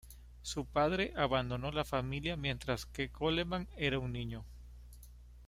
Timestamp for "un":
3.99-4.13